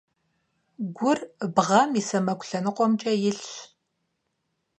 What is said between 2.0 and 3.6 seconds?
сэмэгу лъэныкъумкӀэ илъщ.